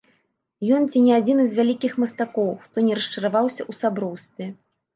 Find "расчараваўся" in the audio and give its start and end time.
3.03-3.61